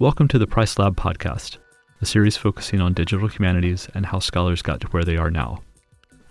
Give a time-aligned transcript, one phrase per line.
[0.00, 1.58] Welcome to the Price Lab podcast,
[2.00, 5.62] a series focusing on digital humanities and how scholars got to where they are now.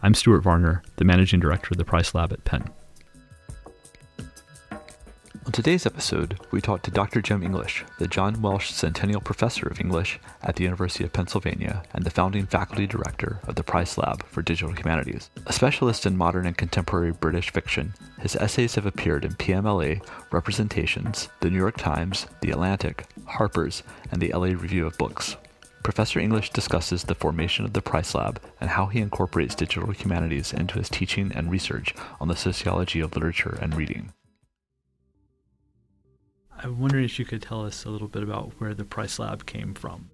[0.02, 2.68] I'm Stewart Varner, the managing director of the Price Lab at Penn.
[5.50, 7.24] On today's episode, we talk to Dr.
[7.24, 12.04] Jim English, the John Welsh Centennial Professor of English at the University of Pennsylvania and
[12.04, 15.32] the founding faculty director of the Price Lab for Digital Humanities.
[15.48, 21.30] A specialist in modern and contemporary British fiction, his essays have appeared in PMLA, Representations,
[21.40, 25.36] The New York Times, The Atlantic, Harper's, and the LA Review of Books.
[25.82, 30.54] Professor English discusses the formation of the Price Lab and how he incorporates digital humanities
[30.54, 34.14] into his teaching and research on the sociology of literature and reading.
[36.62, 39.46] I'm wondering if you could tell us a little bit about where the Price Lab
[39.46, 40.10] came from.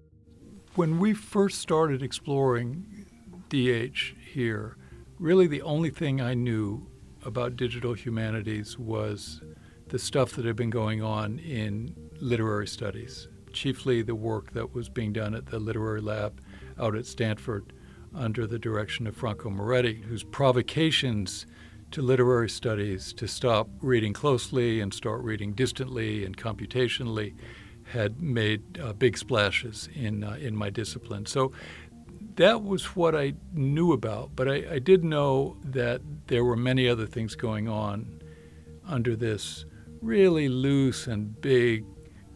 [0.76, 3.06] When we first started exploring
[3.48, 4.76] DH here,
[5.18, 6.86] really the only thing I knew
[7.24, 9.40] about digital humanities was
[9.88, 14.88] the stuff that had been going on in literary studies, chiefly the work that was
[14.88, 16.40] being done at the Literary Lab
[16.78, 17.72] out at Stanford
[18.14, 21.44] under the direction of Franco Moretti, whose provocations
[21.90, 27.34] to literary studies to stop reading closely and start reading distantly and computationally
[27.92, 31.26] had made uh, big splashes in uh, in my discipline.
[31.26, 31.52] So
[32.36, 36.86] that was what I knew about, but I, I, did know that there were many
[36.86, 38.20] other things going on
[38.86, 39.64] under this
[40.02, 41.84] really loose and big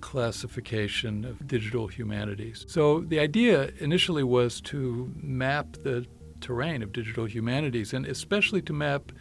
[0.01, 2.65] classification of digital humanities.
[2.67, 6.07] So the idea initially was to map the
[6.41, 9.13] terrain of digital humanities and especially to map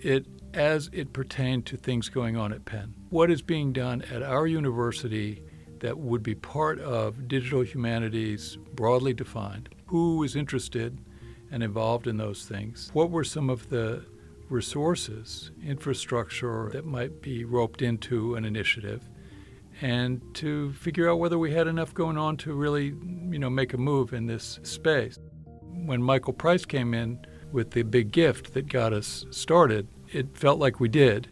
[0.00, 2.94] it as it pertained to things going on at Penn.
[3.10, 5.42] What is being done at our university
[5.80, 9.68] that would be part of digital humanities broadly defined?
[9.86, 10.98] Who is interested
[11.50, 12.90] and involved in those things?
[12.92, 14.04] What were some of the
[14.48, 19.08] resources, infrastructure that might be roped into an initiative?
[19.82, 23.74] And to figure out whether we had enough going on to really, you know, make
[23.74, 25.18] a move in this space.
[25.44, 27.18] When Michael Price came in,
[27.56, 31.26] with the big gift that got us started, it felt like we did.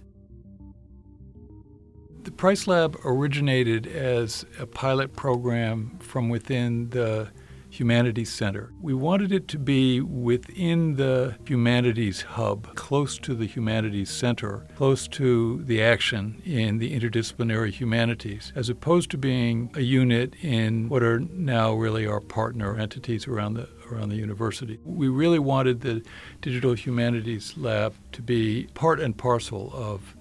[2.23, 7.29] The Price Lab originated as a pilot program from within the
[7.69, 8.73] Humanities Center.
[8.81, 15.07] We wanted it to be within the Humanities Hub, close to the Humanities Center, close
[15.09, 21.03] to the action in the interdisciplinary humanities, as opposed to being a unit in what
[21.03, 24.79] are now really our partner entities around the around the university.
[24.85, 26.03] We really wanted the
[26.41, 30.15] Digital Humanities Lab to be part and parcel of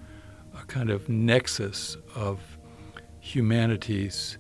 [0.59, 2.40] a kind of nexus of
[3.19, 4.38] humanities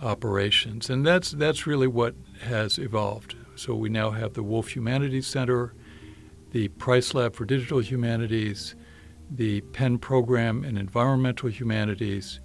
[0.00, 0.90] operations.
[0.90, 3.34] And that's, that's really what has evolved.
[3.54, 5.74] So we now have the Wolf Humanities Center,
[6.50, 8.74] the Price Lab for Digital Humanities,
[9.30, 12.40] the Penn Program in Environmental Humanities,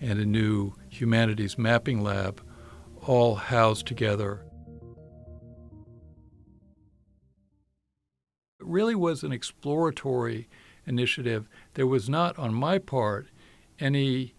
[0.00, 2.42] and a new Humanities Mapping Lab,
[3.02, 4.42] all housed together.
[8.66, 10.48] Really was an exploratory
[10.86, 11.48] initiative.
[11.74, 13.28] There was not, on my part,
[13.78, 14.34] any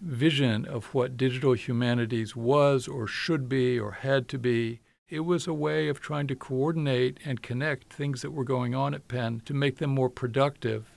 [0.00, 4.80] vision of what digital humanities was or should be or had to be.
[5.08, 8.94] It was a way of trying to coordinate and connect things that were going on
[8.94, 10.92] at Penn to make them more productive.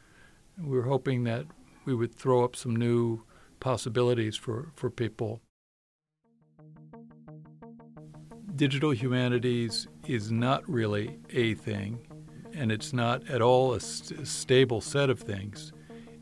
[0.62, 1.46] We were hoping that
[1.86, 3.24] we would throw up some new
[3.60, 5.42] possibilities for, for people.
[8.56, 12.06] Digital humanities is not really a thing,
[12.54, 15.72] and it's not at all a, st- stable set of things.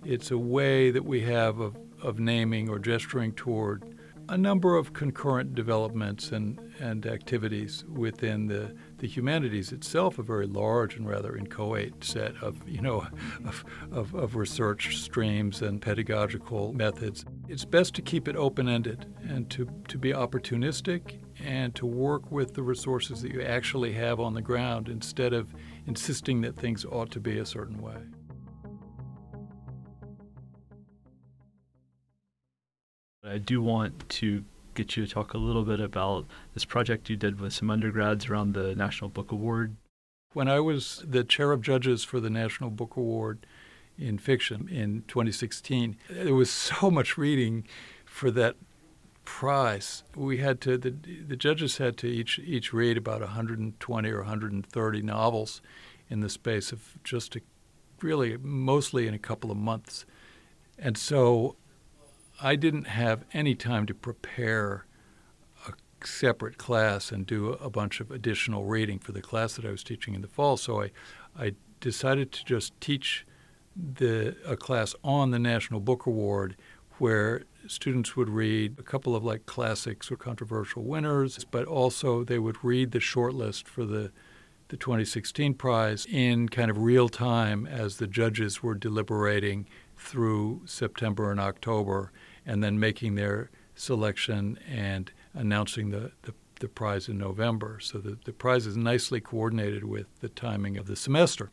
[0.05, 3.95] It's a way that we have of of naming or gesturing toward
[4.29, 10.45] a number of concurrent developments and, and activities within the, the humanities itself, a very
[10.45, 13.07] large and rather inchoate set of, you know,
[13.45, 17.25] of, of, of research streams and pedagogical methods.
[17.47, 22.53] It's best to keep it open-ended and to, to be opportunistic and to work with
[22.53, 25.55] the resources that you actually have on the ground instead of
[25.89, 27.97] insisting that things ought to be a certain way.
[33.25, 34.45] I do want to
[34.75, 38.27] get you to talk a little bit about this project you did with some undergrads
[38.27, 39.75] around the National Book Award.
[40.33, 43.47] When I was the chair of judges for the National Book Award
[43.97, 47.67] in fiction in 2016, there was so much reading
[48.05, 48.55] for that
[49.29, 50.03] prize.
[50.15, 55.01] We had to the, the judges had to each each read about 120 or 130
[55.03, 55.61] novels
[56.09, 57.41] in the space of just a,
[58.01, 60.05] really mostly in a couple of months.
[60.79, 61.55] And so
[62.41, 64.87] I didn't have any time to prepare
[65.67, 65.73] a
[66.05, 69.83] separate class and do a bunch of additional reading for the class that I was
[69.83, 70.57] teaching in the fall.
[70.57, 70.91] So I,
[71.37, 73.27] I decided to just teach
[73.75, 76.57] the a class on the National Book Award
[76.97, 82.39] where students would read a couple of like classics or controversial winners, but also they
[82.39, 84.11] would read the shortlist for the
[84.69, 89.67] the 2016 prize in kind of real time as the judges were deliberating
[89.97, 92.11] through September and October,
[92.45, 97.79] and then making their selection and announcing the, the, the prize in November.
[97.81, 101.51] So the, the prize is nicely coordinated with the timing of the semester.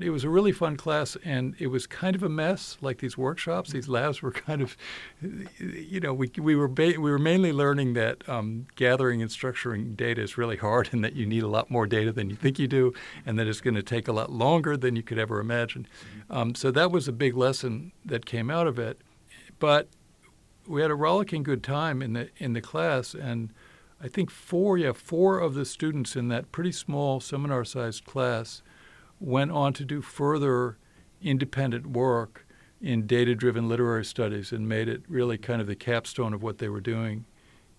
[0.00, 2.78] It was a really fun class, and it was kind of a mess.
[2.80, 4.76] Like these workshops, these labs were kind of,
[5.58, 9.96] you know, we we were ba- we were mainly learning that um, gathering and structuring
[9.96, 12.60] data is really hard, and that you need a lot more data than you think
[12.60, 12.92] you do,
[13.26, 15.84] and that it's going to take a lot longer than you could ever imagine.
[16.30, 19.00] Um, so that was a big lesson that came out of it.
[19.58, 19.88] But
[20.68, 23.52] we had a rollicking good time in the in the class, and
[24.00, 28.62] I think four yeah four of the students in that pretty small seminar-sized class
[29.20, 30.78] went on to do further
[31.20, 32.46] independent work
[32.80, 36.58] in data driven literary studies and made it really kind of the capstone of what
[36.58, 37.24] they were doing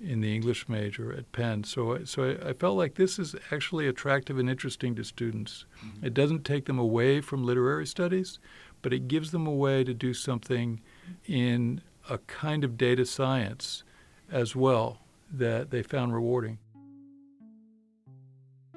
[0.02, 1.64] in the English major at Penn.
[1.64, 5.66] So, so I, I felt like this is actually attractive and interesting to students.
[5.86, 6.06] Mm-hmm.
[6.06, 8.40] It doesn't take them away from literary studies,
[8.82, 10.82] but it gives them a way to do something
[11.28, 13.84] in a kind of data science
[14.32, 15.00] as well
[15.32, 16.60] that they found rewarding.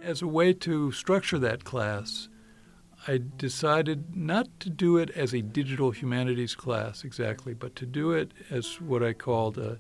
[0.02, 2.28] As a way to structure that class,
[3.08, 8.12] I decided not to do it as a digital humanities class exactly, but to do
[8.12, 9.78] it as what I called a,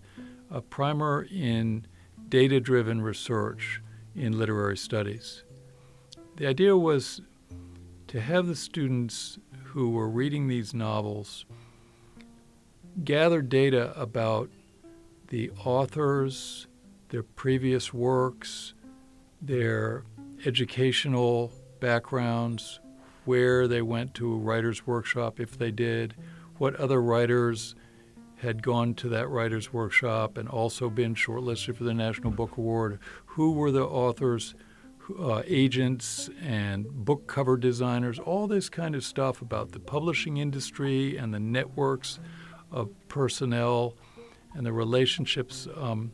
[0.50, 1.86] a primer in
[2.28, 3.80] data driven research
[4.16, 5.44] in literary studies.
[6.36, 7.20] The idea was
[8.08, 11.46] to have the students who were reading these novels
[13.04, 14.50] gather data about
[15.28, 16.66] the authors,
[17.08, 18.74] their previous works,
[19.40, 20.04] their
[20.44, 22.80] educational backgrounds,
[23.24, 26.14] where they went to a writer's workshop, if they did,
[26.58, 27.74] what other writers
[28.36, 32.98] had gone to that writer's workshop and also been shortlisted for the National Book Award,
[33.24, 34.54] who were the authors,
[35.18, 41.16] uh, agents, and book cover designers, all this kind of stuff about the publishing industry
[41.16, 42.18] and the networks
[42.72, 43.94] of personnel
[44.54, 46.10] and the relationships um,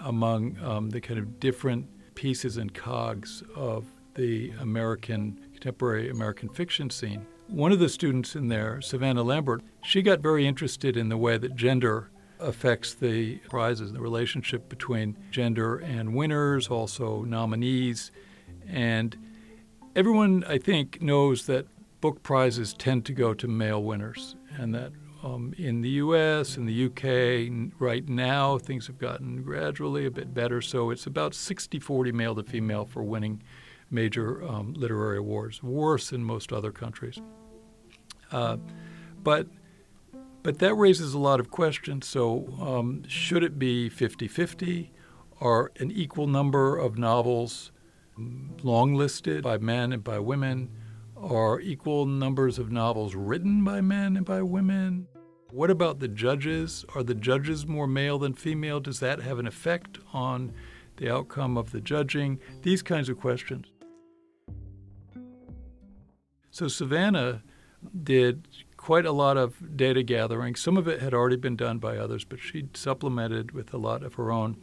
[0.00, 6.88] among um, the kind of different pieces and cogs of the American contemporary American fiction
[6.88, 7.26] scene.
[7.46, 11.36] One of the students in there, Savannah Lambert, she got very interested in the way
[11.36, 18.10] that gender affects the prizes, the relationship between gender and winners, also nominees.
[18.66, 19.14] And
[19.94, 21.66] everyone, I think, knows that
[22.00, 24.92] book prizes tend to go to male winners, and that
[25.22, 30.32] um, in the US, in the UK, right now, things have gotten gradually a bit
[30.32, 30.62] better.
[30.62, 33.42] So it's about 60 40 male to female for winning
[33.90, 37.20] major um, literary awards, worse in most other countries.
[38.30, 38.56] Uh,
[39.22, 39.46] but
[40.42, 42.06] but that raises a lot of questions.
[42.06, 44.92] So, um, should it be 50 50?
[45.40, 47.72] Are an equal number of novels
[48.62, 50.70] long listed by men and by women?
[51.16, 55.08] Are equal numbers of novels written by men and by women?
[55.50, 56.84] What about the judges?
[56.94, 58.80] Are the judges more male than female?
[58.80, 60.52] Does that have an effect on
[60.96, 62.38] the outcome of the judging?
[62.62, 63.66] These kinds of questions.
[66.60, 67.40] So Savannah
[68.02, 68.46] did
[68.76, 70.54] quite a lot of data gathering.
[70.54, 74.02] Some of it had already been done by others, but she supplemented with a lot
[74.02, 74.58] of her own.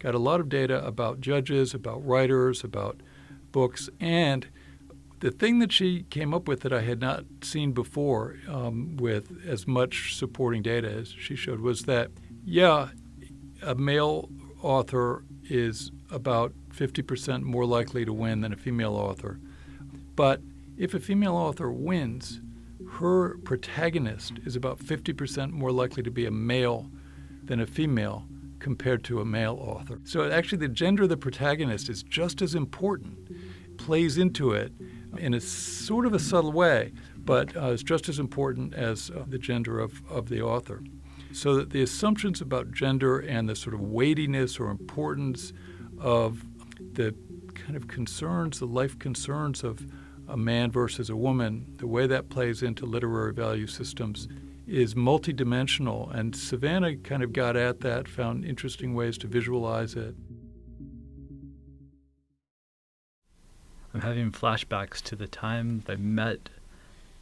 [0.00, 3.00] Got a lot of data about judges, about writers, about
[3.52, 4.48] books, and
[5.20, 9.30] the thing that she came up with that I had not seen before um, with
[9.46, 12.10] as much supporting data as she showed was that,
[12.44, 12.88] yeah,
[13.62, 14.30] a male
[14.62, 19.38] author is about 50% more likely to win than a female author.
[20.16, 20.40] But
[20.76, 22.40] if a female author wins,
[22.98, 26.90] her protagonist is about 50% more likely to be a male
[27.44, 28.26] than a female
[28.58, 30.00] compared to a male author.
[30.04, 34.72] So actually, the gender of the protagonist is just as important, plays into it
[35.18, 39.24] in a sort of a subtle way, but uh, is just as important as uh,
[39.26, 40.82] the gender of, of the author.
[41.32, 45.52] So that the assumptions about gender and the sort of weightiness or importance
[45.98, 46.44] of
[46.92, 47.14] the
[47.54, 49.86] kind of concerns, the life concerns of
[50.28, 54.28] a man versus a woman, the way that plays into literary value systems
[54.66, 56.12] is multidimensional.
[56.14, 60.14] And Savannah kind of got at that, found interesting ways to visualize it.
[63.94, 66.50] I'm having flashbacks to the time I met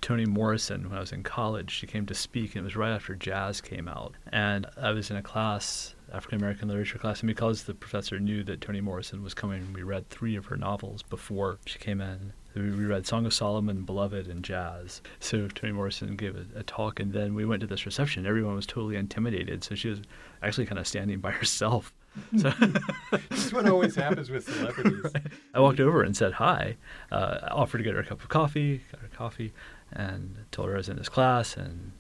[0.01, 1.71] Toni Morrison when I was in college.
[1.71, 4.15] She came to speak, and it was right after jazz came out.
[4.33, 8.45] And I was in a class, African American literature class, and because the professor knew
[8.45, 12.33] that Toni Morrison was coming, we read three of her novels before she came in.
[12.55, 15.03] We read Song of Solomon, Beloved, and Jazz.
[15.19, 18.27] So Toni Morrison gave a, a, talk, and then we went to this reception.
[18.27, 20.03] Everyone was totally intimidated, so she was
[20.41, 21.93] actually kind of standing by herself.
[22.39, 22.51] So
[23.11, 25.05] That's what always happens with celebrities.
[25.15, 25.23] Right.
[25.53, 26.77] I walked over and said hi.
[27.11, 29.53] Uh, I offered to get her a cup of coffee, got her coffee,
[29.93, 31.57] and told her I was in this class.
[31.57, 31.93] And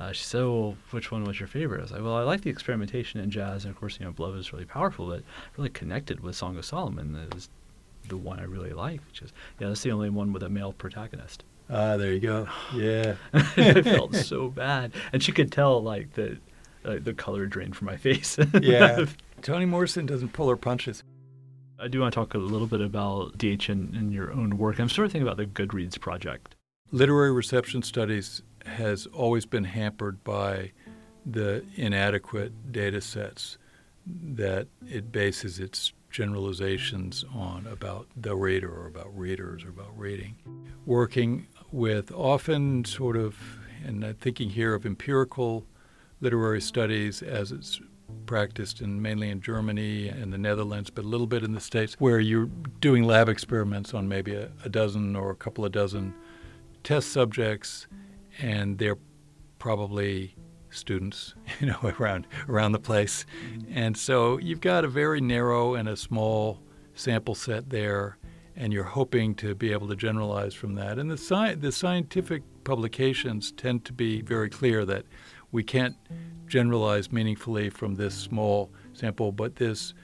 [0.00, 2.40] uh, she said, "Well, which one was your favorite?" I was like, "Well, I like
[2.40, 5.22] the experimentation in jazz, and of course, you know, Beloved is really powerful, but
[5.58, 7.14] really connected with Song of Solomon.
[7.14, 7.50] It was
[8.08, 10.72] the one I really like, which is yeah, that's the only one with a male
[10.72, 12.48] protagonist." Ah, there you go.
[12.74, 13.14] Yeah.
[13.32, 16.38] I felt so bad, and she could tell like the
[16.84, 18.38] uh, the color drained from my face.
[18.60, 19.04] yeah.
[19.42, 21.04] Toni Morrison doesn't pull her punches.
[21.78, 24.78] I do want to talk a little bit about DH and, and your own work.
[24.78, 26.56] I'm sort of thinking about the Goodreads project.
[26.90, 30.72] Literary reception studies has always been hampered by
[31.26, 33.58] the inadequate data sets
[34.06, 40.36] that it bases its generalizations on about the reader or about readers or about reading.
[40.86, 43.36] Working with often sort of,
[43.84, 45.64] and I'm thinking here of empirical
[46.20, 47.80] literary studies as it's
[48.26, 51.94] practiced in mainly in Germany and the Netherlands, but a little bit in the States,
[51.98, 52.50] where you're
[52.80, 56.14] doing lab experiments on maybe a, a dozen or a couple of dozen
[56.82, 57.86] test subjects,
[58.40, 58.98] and they're
[59.58, 60.34] probably
[60.70, 63.72] students, you know, around around the place, mm-hmm.
[63.76, 66.60] and so you've got a very narrow and a small
[66.94, 68.18] sample set there,
[68.56, 70.98] and you're hoping to be able to generalize from that.
[70.98, 75.04] And the sci- the scientific publications tend to be very clear that
[75.52, 75.96] we can't
[76.46, 79.94] generalize meaningfully from this small sample, but this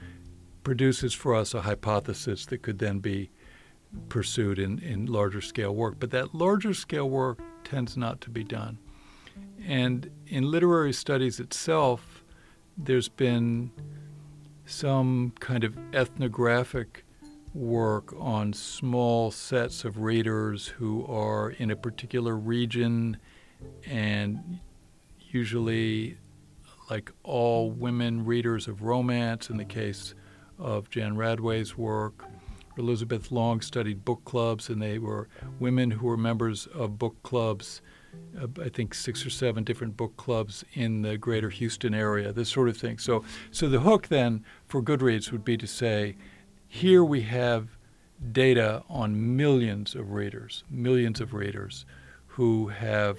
[0.63, 3.29] produces for us a hypothesis that could then be
[4.09, 5.95] pursued in, in larger scale work.
[5.99, 8.77] But that larger scale work tends not to be done.
[9.65, 12.23] And in literary studies itself,
[12.77, 13.71] there's been
[14.65, 17.03] some kind of ethnographic
[17.53, 23.17] work on small sets of readers who are in a particular region
[23.85, 24.59] and
[25.29, 26.17] usually
[26.89, 30.13] like all women readers of romance in the case
[30.57, 32.23] of Jan Radway's work.
[32.77, 35.27] Elizabeth Long studied book clubs, and they were
[35.59, 37.81] women who were members of book clubs,
[38.41, 42.49] uh, I think six or seven different book clubs in the greater Houston area, this
[42.49, 42.97] sort of thing.
[42.97, 46.15] So, so the hook then for Goodreads would be to say,
[46.67, 47.77] here we have
[48.31, 51.85] data on millions of readers, millions of readers
[52.25, 53.17] who have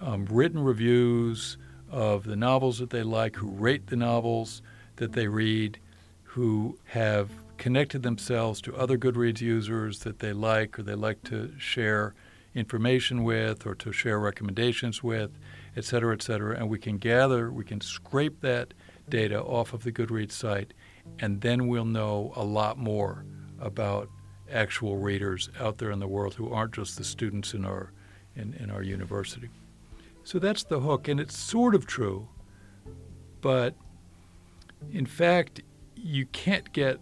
[0.00, 1.56] um, written reviews
[1.90, 4.62] of the novels that they like, who rate the novels
[4.96, 5.78] that they read,
[6.22, 7.30] who have
[7.66, 12.14] connected themselves to other Goodreads users that they like or they like to share
[12.54, 15.32] information with or to share recommendations with,
[15.76, 16.56] et cetera, et cetera.
[16.56, 18.72] And we can gather, we can scrape that
[19.08, 20.74] data off of the Goodreads site,
[21.18, 23.24] and then we'll know a lot more
[23.58, 24.10] about
[24.48, 27.90] actual readers out there in the world who aren't just the students in our
[28.36, 29.48] in, in our university.
[30.22, 32.28] So that's the hook, and it's sort of true,
[33.40, 33.74] but
[34.92, 35.62] in fact,
[35.96, 37.00] you can't get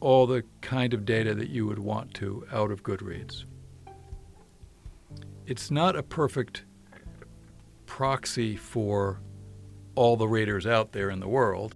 [0.00, 3.44] all the kind of data that you would want to out of Goodreads.
[5.46, 6.64] It's not a perfect
[7.86, 9.20] proxy for
[9.94, 11.74] all the readers out there in the world.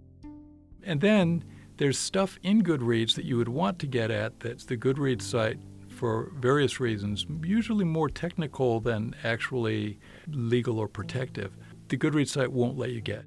[0.82, 1.44] And then
[1.76, 5.58] there's stuff in Goodreads that you would want to get at that's the Goodreads site
[6.00, 11.56] for various reasons, usually more technical than actually legal or protective,
[11.88, 13.24] the Goodreads site won't let you get.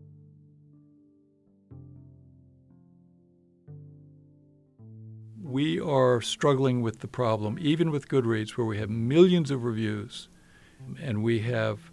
[5.53, 10.27] We are struggling with the problem, even with Goodreads, where we have millions of reviews,
[10.99, 11.91] and we have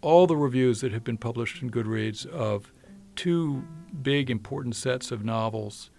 [0.00, 2.72] all the reviews that have been published in Goodreads of
[3.14, 3.64] two
[4.00, 5.90] big important sets of novels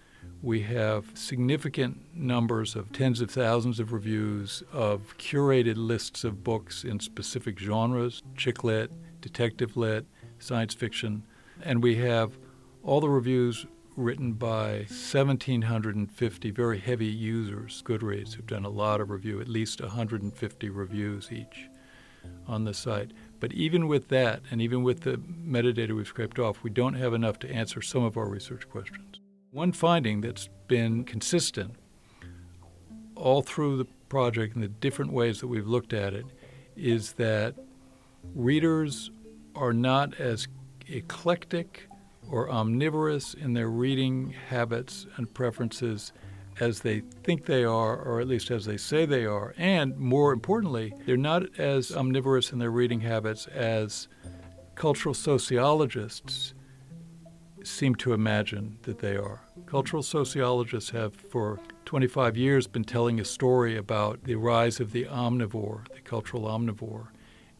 [0.42, 6.82] we have significant numbers of tens of thousands of reviews of curated lists of books
[6.82, 8.90] in specific genres chick lit,
[9.20, 10.04] detective lit,
[10.40, 11.22] science fiction.
[11.62, 12.38] And we have
[12.82, 13.66] all the reviews
[13.98, 19.80] written by 1,750 very heavy users, Goodreads, who've done a lot of review, at least
[19.80, 21.68] 150 reviews each
[22.46, 23.10] on the site.
[23.40, 27.12] But even with that, and even with the metadata we've scraped off, we don't have
[27.12, 29.20] enough to answer some of our research questions.
[29.50, 31.74] One finding that's been consistent
[33.16, 36.26] all through the project and the different ways that we've looked at it
[36.76, 37.56] is that
[38.34, 39.10] readers
[39.56, 40.46] are not as
[40.86, 41.87] eclectic
[42.30, 46.12] or omnivorous in their reading habits and preferences
[46.60, 49.54] as they think they are, or at least as they say they are.
[49.56, 54.08] And more importantly, they're not as omnivorous in their reading habits as
[54.74, 56.54] cultural sociologists
[57.62, 59.40] seem to imagine that they are.
[59.66, 65.04] Cultural sociologists have, for 25 years, been telling a story about the rise of the
[65.04, 67.08] omnivore, the cultural omnivore,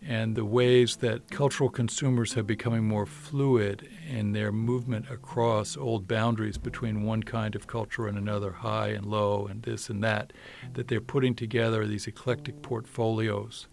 [0.07, 6.07] and the ways that cultural consumers have becoming more fluid in their movement across old
[6.07, 10.33] boundaries between one kind of culture and another, high and low, and this and that,
[10.75, 13.67] that they're putting together these eclectic portfolios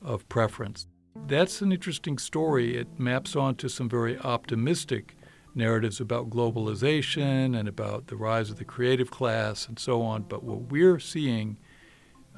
[0.00, 0.86] of preference.
[1.26, 2.76] That's an interesting story.
[2.76, 5.16] It maps onto some very optimistic
[5.54, 10.22] narratives about globalization and about the rise of the creative class and so on.
[10.22, 11.58] But what we're seeing,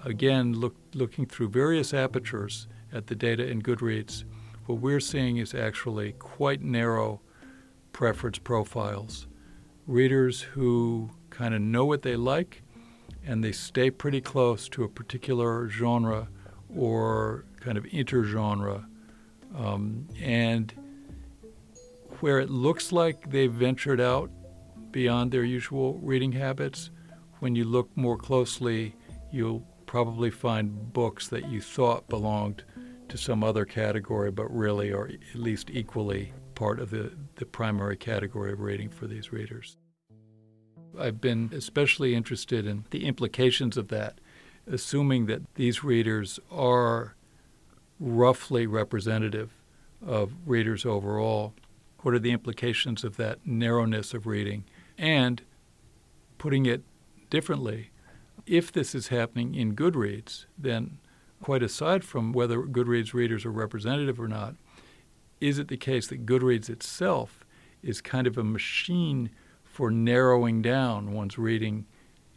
[0.05, 4.25] again, look, looking through various apertures at the data in Goodreads,
[4.67, 7.21] what we're seeing is actually quite narrow
[7.93, 9.27] preference profiles.
[9.87, 12.63] Readers who kind of know what they like
[13.27, 16.29] and they stay pretty close to a particular genre
[16.75, 18.85] or kind of intergenre.
[19.55, 20.73] Um, and
[22.21, 24.31] where it looks like they've ventured out
[24.91, 26.91] beyond their usual reading habits,
[27.41, 28.95] when you look more closely,
[29.33, 32.65] you'll probably find books that you thought belonged
[33.17, 38.53] some other category, but really are at least equally part of the, the primary category
[38.53, 39.77] of reading for these readers.
[40.99, 44.21] I've been especially interested in the implications of that,
[44.67, 47.15] assuming that these readers are
[47.99, 49.51] roughly representative
[50.07, 51.55] of readers overall.
[52.01, 54.65] What are the implications of that narrowness of reading?
[54.99, 55.43] And
[56.39, 56.83] putting it
[57.31, 57.91] differently,
[58.47, 60.99] if this is happening in Goodreads, then
[61.43, 64.55] quite aside from whether Goodreads readers are representative or not,
[65.41, 67.45] is it the case that Goodreads itself
[67.83, 69.31] is kind of a machine
[69.63, 71.87] for narrowing down one's reading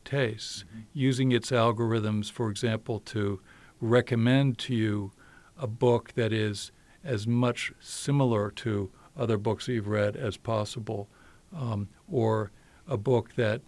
[0.03, 0.79] tastes, mm-hmm.
[0.93, 3.39] using its algorithms, for example, to
[3.79, 5.11] recommend to you
[5.57, 6.71] a book that is
[7.03, 11.07] as much similar to other books that you've read as possible,
[11.55, 12.51] um, or
[12.87, 13.61] a book that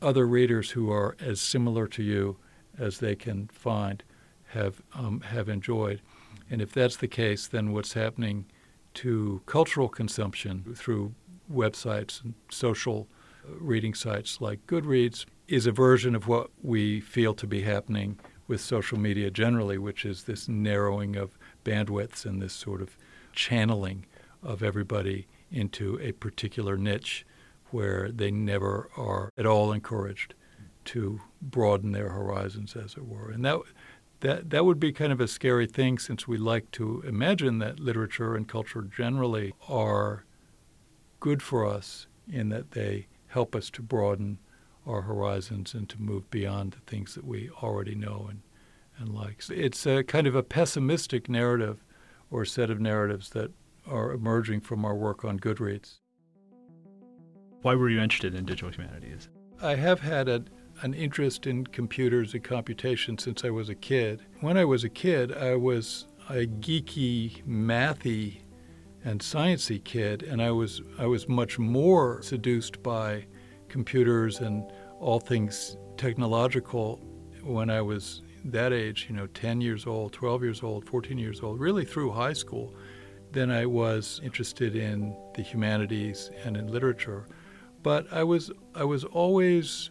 [0.00, 2.36] other readers who are as similar to you
[2.78, 4.02] as they can find
[4.52, 6.00] have um, have enjoyed.
[6.50, 8.46] And if that's the case, then what's happening
[8.94, 11.14] to cultural consumption through
[11.50, 13.08] websites and social
[13.44, 18.18] uh, reading sites like Goodreads is a version of what we feel to be happening
[18.46, 22.96] with social media generally, which is this narrowing of bandwidths and this sort of
[23.32, 24.04] channeling
[24.42, 27.24] of everybody into a particular niche
[27.70, 30.34] where they never are at all encouraged
[30.84, 33.30] to broaden their horizons, as it were.
[33.30, 33.60] And that
[34.22, 37.78] that that would be kind of a scary thing since we like to imagine that
[37.78, 40.24] literature and culture generally are
[41.20, 44.38] good for us in that they help us to broaden
[44.86, 48.42] our horizons and to move beyond the things that we already know and,
[48.98, 49.42] and like.
[49.42, 51.84] So it's a kind of a pessimistic narrative
[52.30, 53.50] or set of narratives that
[53.86, 55.98] are emerging from our work on Goodreads.
[57.62, 59.28] Why were you interested in digital humanities?
[59.60, 60.44] I have had a,
[60.82, 64.20] an interest in computers and computation since I was a kid.
[64.40, 68.40] When I was a kid, I was a geeky, mathy,
[69.04, 73.26] and sciencey kid, and I was I was much more seduced by
[73.68, 74.64] computers and
[75.00, 77.00] all things technological
[77.42, 81.40] when I was that age, you know, 10 years old, 12 years old, 14 years
[81.40, 82.74] old, really through high school,
[83.30, 87.26] than I was interested in the humanities and in literature.
[87.82, 89.90] But I was I was always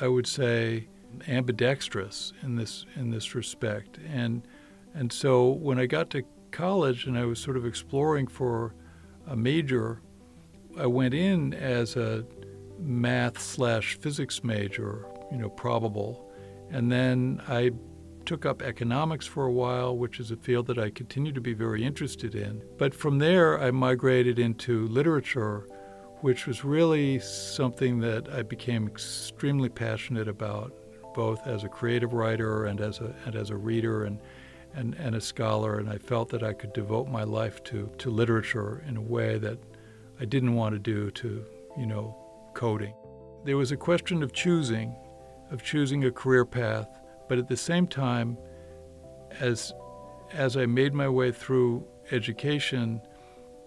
[0.00, 0.88] I would say,
[1.28, 3.98] ambidextrous in this in this respect.
[4.06, 4.42] And
[4.94, 8.74] and so when I got to college and I was sort of exploring for
[9.26, 10.00] a major,
[10.78, 12.24] I went in as a
[12.78, 16.30] math slash physics major, you know, probable,
[16.70, 17.70] and then I
[18.24, 21.52] took up economics for a while, which is a field that I continue to be
[21.52, 22.62] very interested in.
[22.78, 25.66] But from there, I migrated into literature
[26.24, 30.72] which was really something that I became extremely passionate about,
[31.14, 34.18] both as a creative writer and as a, and as a reader and,
[34.72, 35.78] and, and a scholar.
[35.78, 39.36] And I felt that I could devote my life to, to literature in a way
[39.36, 39.58] that
[40.18, 41.44] I didn't want to do to,
[41.76, 42.16] you know,
[42.54, 42.94] coding.
[43.44, 44.96] There was a question of choosing,
[45.50, 46.88] of choosing a career path,
[47.28, 48.38] but at the same time,
[49.40, 49.74] as
[50.32, 53.02] as I made my way through education,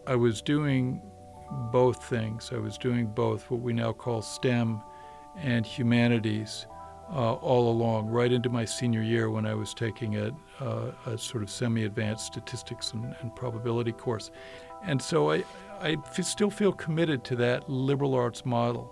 [0.08, 1.04] I was doing
[1.52, 2.52] both things.
[2.54, 4.82] I was doing both what we now call STEM
[5.36, 6.66] and humanities
[7.10, 11.18] uh, all along, right into my senior year when I was taking a, uh, a
[11.18, 14.30] sort of semi advanced statistics and, and, probability course.
[14.84, 15.44] And so I,
[15.80, 18.92] I f- still feel committed to that liberal arts model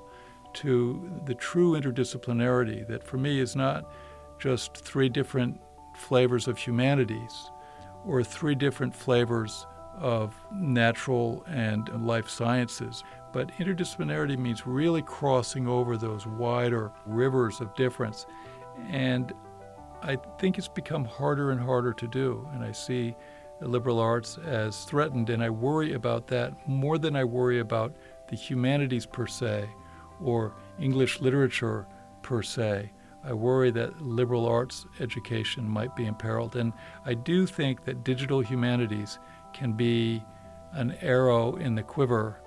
[0.53, 3.91] to the true interdisciplinarity that for me is not
[4.39, 5.59] just three different
[5.97, 7.51] flavors of humanities
[8.05, 9.65] or three different flavors
[9.99, 13.03] of natural and life sciences.
[13.31, 18.25] But interdisciplinarity means really crossing over those wider rivers of difference.
[18.89, 19.33] And
[20.01, 22.47] I think it's become harder and harder to do.
[22.53, 23.15] And I see
[23.61, 27.95] liberal arts as threatened, and I worry about that more than I worry about
[28.27, 29.69] the humanities per se
[30.21, 31.87] or English literature
[32.21, 32.91] per se.
[33.23, 36.55] I worry that liberal arts education might be imperiled.
[36.55, 36.73] And
[37.05, 39.19] I do think that digital humanities
[39.55, 40.21] can be
[40.73, 42.41] an arrow in the quiver